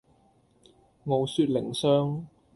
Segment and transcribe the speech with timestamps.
[1.05, 2.25] 傲雪淩霜